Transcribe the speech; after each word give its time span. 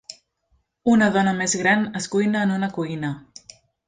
Una 0.93 1.09
dona 1.17 1.33
més 1.41 1.53
gran 1.59 1.85
es 1.99 2.07
cuina 2.15 2.41
en 2.47 2.55
una 2.57 2.71
cuina. 2.79 3.13